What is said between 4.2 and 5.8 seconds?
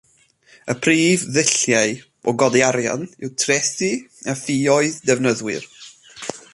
a ffioedd defnyddwyr.